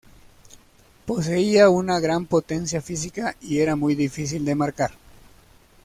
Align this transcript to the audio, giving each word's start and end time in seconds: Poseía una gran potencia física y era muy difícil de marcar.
Poseía 1.05 1.69
una 1.69 1.99
gran 1.99 2.25
potencia 2.25 2.81
física 2.81 3.35
y 3.39 3.59
era 3.59 3.75
muy 3.75 3.93
difícil 3.93 4.43
de 4.45 4.55
marcar. 4.55 4.93